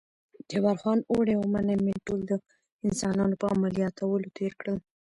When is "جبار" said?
0.49-0.77